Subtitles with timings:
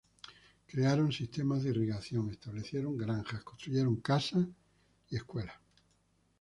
[0.65, 4.57] Crearon sistemas de irrigación, establecieron granjas, construyeron casas, iglesias
[5.11, 5.55] y escuelas.